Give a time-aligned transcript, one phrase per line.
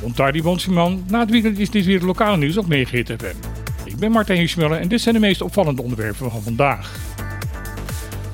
[0.00, 3.36] Ontardi Bonsiman, na het weekend is dit weer het lokale nieuws op Megahit FM.
[3.84, 6.96] Ik ben Martijn Hirschmuller en dit zijn de meest opvallende onderwerpen van vandaag.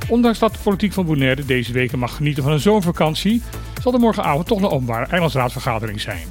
[0.09, 3.43] Ondanks dat de politiek van Bonaire deze weken mag genieten van een zomervakantie,
[3.83, 6.27] zal er morgenavond toch een openbare eilandsraadvergadering zijn.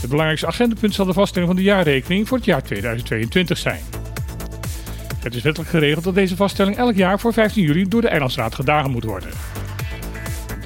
[0.00, 3.80] Het belangrijkste agendapunt zal de vaststelling van de jaarrekening voor het jaar 2022 zijn.
[5.18, 8.54] Het is wettelijk geregeld dat deze vaststelling elk jaar voor 15 juli door de Eilandsraad
[8.54, 9.30] gedagen moet worden.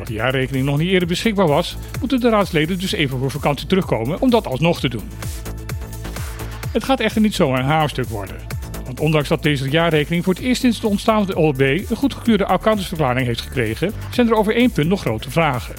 [0.05, 4.21] De jaarrekening nog niet eerder beschikbaar was, moeten de raadsleden dus even voor vakantie terugkomen
[4.21, 5.09] om dat alsnog te doen.
[6.73, 8.37] Het gaat echter niet zomaar een hamerstuk worden.
[8.85, 11.97] Want ondanks dat deze jaarrekening voor het eerst sinds de ontstaan van de OLB een
[11.97, 15.75] goedgekeurde accountantsverklaring heeft gekregen, zijn er over één punt nog grote vragen.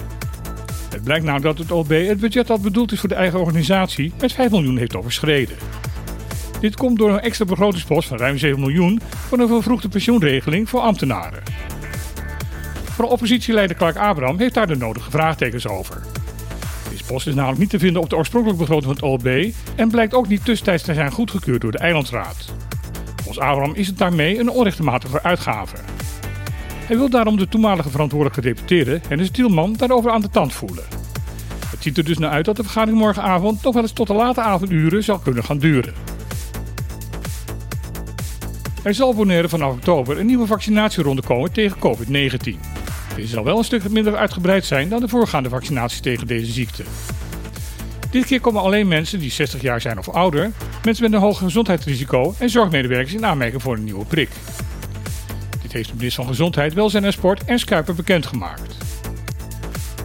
[0.89, 4.13] Het blijkt namelijk dat het OLB het budget dat bedoeld is voor de eigen organisatie
[4.19, 5.55] met 5 miljoen heeft overschreden.
[6.59, 10.79] Dit komt door een extra begrotingspost van ruim 7 miljoen voor een vervroegde pensioenregeling voor
[10.79, 11.43] ambtenaren.
[12.95, 16.01] Voor oppositieleider Clark Abraham heeft daar de nodige vraagtekens over.
[16.89, 19.89] Deze post is namelijk niet te vinden op de oorspronkelijke begroting van het OLB en
[19.89, 22.53] blijkt ook niet tussentijds te zijn goedgekeurd door de Eilandsraad.
[23.15, 25.75] Volgens Abraham is het daarmee een onrechtmatige uitgave.
[26.85, 30.83] Hij wil daarom de toenmalige verantwoordelijke gedeputeerde, Hennis Tielman, daarover aan de tand voelen.
[31.69, 34.13] Het ziet er dus naar uit dat de vergadering morgenavond nog wel eens tot de
[34.13, 35.93] late avonduren zal kunnen gaan duren.
[38.83, 42.75] Er zal Bonaire vanaf oktober een nieuwe vaccinatieronde komen tegen COVID-19.
[43.15, 46.83] Deze zal wel een stuk minder uitgebreid zijn dan de voorgaande vaccinaties tegen deze ziekte.
[48.11, 50.51] Dit keer komen alleen mensen die 60 jaar zijn of ouder,
[50.83, 54.29] mensen met een hoog gezondheidsrisico en zorgmedewerkers in aanmerking voor een nieuwe prik.
[55.61, 58.75] Dit heeft de minister van Gezondheid, Welzijn en Sport en Schuiper bekendgemaakt.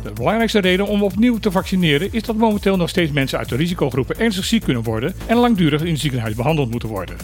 [0.03, 3.56] De belangrijkste reden om opnieuw te vaccineren is dat momenteel nog steeds mensen uit de
[3.56, 7.17] risicogroepen ernstig ziek kunnen worden en langdurig in het ziekenhuis behandeld moeten worden.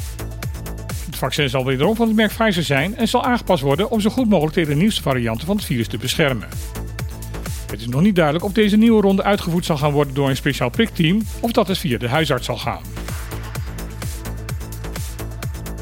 [1.17, 4.11] Het vaccin zal wederom van het merk Pfizer zijn en zal aangepast worden om zo
[4.11, 6.49] goed mogelijk tegen de nieuwste varianten van het virus te beschermen.
[7.71, 10.37] Het is nog niet duidelijk of deze nieuwe ronde uitgevoerd zal gaan worden door een
[10.37, 12.83] speciaal prikteam of dat het via de huisarts zal gaan.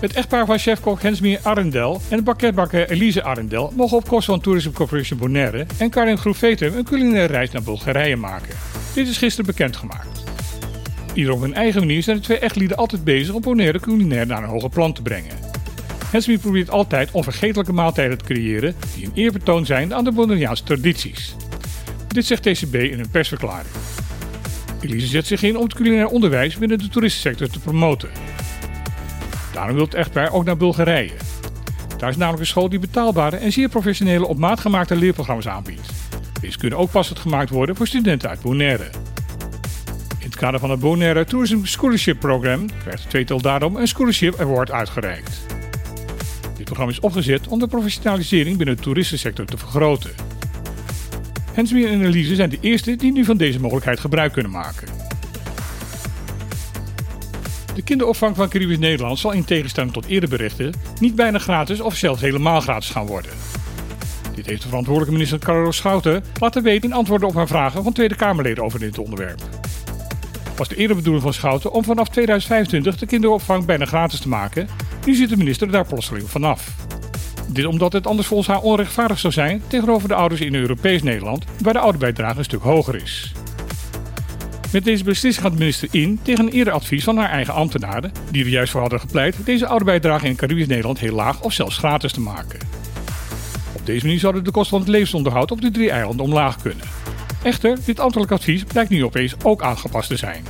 [0.00, 4.42] Het echtpaar van chefkok Hensmeer Arendel en de bakketbakker Elise Arendel mogen op kosten van
[4.42, 8.54] Tourism Corporation Bonaire en Karin Groevetum een culinaire reis naar Bulgarije maken.
[8.94, 10.13] Dit is gisteren bekendgemaakt.
[11.14, 14.42] Ieder op hun eigen manier zijn de twee echtlieden altijd bezig om Bonaire culinair naar
[14.42, 15.36] een hoger plan te brengen.
[16.10, 21.34] Hensmeer probeert altijd onvergetelijke maaltijden te creëren die een eerbetoon zijn aan de Bonaireaanse tradities.
[22.08, 23.69] Dit zegt TCB in een persverklaring.
[24.80, 28.08] Elise zet zich in om het culinair onderwijs binnen de toeristensector te promoten.
[29.53, 31.12] Daarom wil het echtpaar ook naar Bulgarije.
[31.98, 35.88] Daar is namelijk een school die betaalbare en zeer professionele op maat gemaakte leerprogramma's aanbiedt.
[36.41, 38.91] Deze kunnen ook passend gemaakt worden voor studenten uit Bonaire.
[40.44, 45.47] Kader van het Bonaire Tourism Scholarship Program werd het tweetal daarom een Scholarship Award uitgereikt.
[46.56, 50.10] Dit programma is opgezet om de professionalisering binnen de toeristensector te vergroten.
[51.53, 54.88] Hensmeer en Elise zijn de eerste die nu van deze mogelijkheid gebruik kunnen maken.
[57.75, 61.97] De kinderopvang van Caribisch Nederland zal in tegenstelling tot eerder berichten niet bijna gratis of
[61.97, 63.33] zelfs helemaal gratis gaan worden.
[64.34, 67.93] Dit heeft de verantwoordelijke minister Carlos Schouten laten weten in antwoorden op haar vragen van
[67.93, 69.43] Tweede Kamerleden over dit onderwerp.
[70.56, 74.69] Was de eerder bedoeling van Schouten om vanaf 2025 de kinderopvang bijna gratis te maken.
[75.04, 76.75] Nu zit de minister daar plotseling vanaf.
[77.48, 81.44] Dit omdat het anders volgens haar onrechtvaardig zou zijn tegenover de ouders in Europees Nederland,
[81.62, 83.32] waar de ouderbijdrage een stuk hoger is.
[84.72, 88.12] Met deze beslissing gaat de minister in tegen een eerder advies van haar eigen ambtenaren,
[88.31, 91.78] die er juist voor hadden gepleit deze ouderbijdrage in Caribisch Nederland heel laag of zelfs
[91.78, 92.59] gratis te maken.
[93.72, 96.86] Op deze manier zouden de kosten van het levensonderhoud op de drie eilanden omlaag kunnen.
[97.44, 100.44] Echter, dit ambtelijk advies blijkt nu opeens ook aangepast te zijn.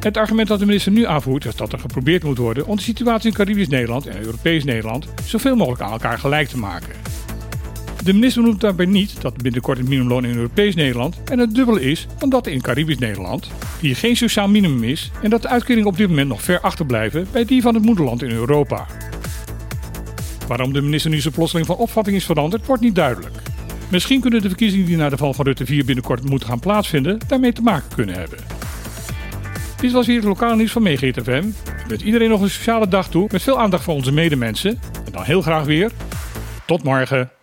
[0.00, 2.82] Het argument dat de minister nu aanvoert is dat er geprobeerd moet worden om de
[2.82, 6.94] situatie in Caribisch Nederland en Europees Nederland zoveel mogelijk aan elkaar gelijk te maken.
[8.04, 11.80] De minister noemt daarbij niet dat binnenkort het minimumloon in Europees Nederland en het dubbele
[11.80, 13.50] is van dat in Caribisch Nederland,
[13.80, 17.26] hier geen sociaal minimum is en dat de uitkeringen op dit moment nog ver achterblijven
[17.32, 18.86] bij die van het moederland in Europa.
[20.46, 23.47] Waarom de minister nu zo plotseling van opvatting is veranderd, wordt niet duidelijk.
[23.90, 27.18] Misschien kunnen de verkiezingen die na de val van Rutte 4 binnenkort moeten gaan plaatsvinden
[27.26, 28.38] daarmee te maken kunnen hebben.
[29.80, 31.46] Dit was hier het lokale nieuws van Megahit FM.
[31.82, 34.70] Ik wens iedereen nog een sociale dag toe met veel aandacht voor onze medemensen.
[35.04, 35.90] En dan heel graag weer.
[36.66, 37.37] Tot morgen.